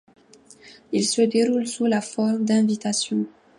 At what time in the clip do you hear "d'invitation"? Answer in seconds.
2.43-3.27